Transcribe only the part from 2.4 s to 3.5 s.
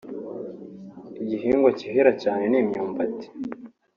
ni imyumbati